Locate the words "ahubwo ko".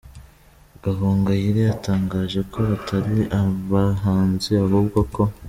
4.65-5.21